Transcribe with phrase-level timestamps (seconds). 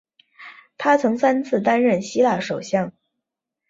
[0.79, 2.91] 他曾三次担任希腊首相。